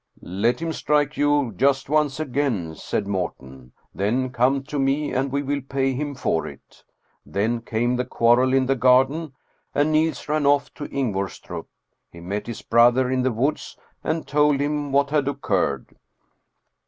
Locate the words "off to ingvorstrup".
10.47-11.67